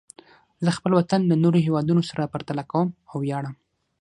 [0.63, 3.55] زه خپل وطن له نورو هېوادونو سره پرتله کوم او ویاړم.